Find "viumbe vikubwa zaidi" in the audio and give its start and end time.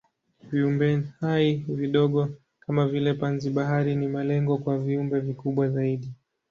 4.77-6.13